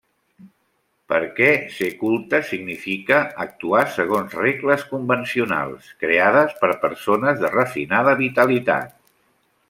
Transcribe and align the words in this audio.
Perquè 1.11 1.49
ser 1.73 1.89
culte 1.97 2.39
significa 2.51 3.19
actuar 3.45 3.83
segons 3.97 4.33
regles 4.39 4.85
convencionals, 4.95 5.91
creades 6.05 6.57
per 6.63 6.71
persones 6.87 7.41
de 7.45 7.53
refinada 7.61 8.17
vitalitat. 8.27 8.97